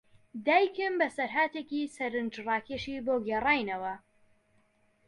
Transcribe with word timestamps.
دایکم 0.45 0.93
بەسەرهاتێکی 0.99 1.91
سەرنجڕاکێشی 1.95 3.03
بۆ 3.05 3.15
گێڕاینەوە. 3.27 3.93